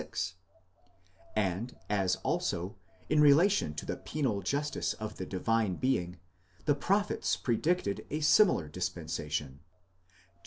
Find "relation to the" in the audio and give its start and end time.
3.21-3.97